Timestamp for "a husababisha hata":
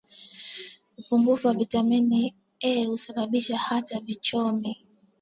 2.61-3.99